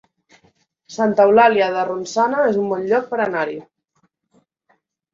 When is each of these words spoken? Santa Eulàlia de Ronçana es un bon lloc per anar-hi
Santa 0.93 1.27
Eulàlia 1.31 1.69
de 1.77 1.85
Ronçana 1.91 2.49
es 2.49 2.59
un 2.65 2.75
bon 2.75 2.91
lloc 2.95 3.09
per 3.15 3.23
anar-hi 3.31 3.63